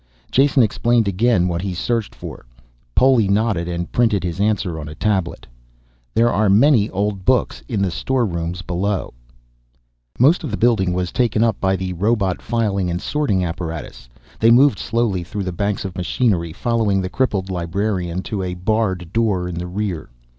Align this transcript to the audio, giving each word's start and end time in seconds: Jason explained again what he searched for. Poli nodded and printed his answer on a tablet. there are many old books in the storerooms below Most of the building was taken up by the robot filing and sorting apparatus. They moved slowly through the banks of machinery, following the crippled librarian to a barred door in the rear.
Jason 0.31 0.63
explained 0.63 1.07
again 1.07 1.47
what 1.47 1.61
he 1.61 1.75
searched 1.75 2.15
for. 2.15 2.43
Poli 2.95 3.27
nodded 3.27 3.67
and 3.67 3.91
printed 3.91 4.23
his 4.23 4.39
answer 4.39 4.79
on 4.79 4.89
a 4.89 4.95
tablet. 4.95 5.45
there 6.15 6.33
are 6.33 6.49
many 6.49 6.89
old 6.89 7.23
books 7.23 7.61
in 7.67 7.83
the 7.83 7.91
storerooms 7.91 8.63
below 8.63 9.13
Most 10.17 10.43
of 10.43 10.49
the 10.49 10.57
building 10.57 10.91
was 10.91 11.11
taken 11.11 11.43
up 11.43 11.59
by 11.61 11.75
the 11.75 11.93
robot 11.93 12.41
filing 12.41 12.89
and 12.89 12.99
sorting 12.99 13.45
apparatus. 13.45 14.09
They 14.39 14.49
moved 14.49 14.79
slowly 14.79 15.23
through 15.23 15.43
the 15.43 15.51
banks 15.53 15.85
of 15.85 15.95
machinery, 15.95 16.51
following 16.51 16.99
the 17.03 17.07
crippled 17.09 17.51
librarian 17.51 18.23
to 18.23 18.41
a 18.41 18.55
barred 18.55 19.13
door 19.13 19.47
in 19.47 19.53
the 19.53 19.67
rear. 19.67 20.09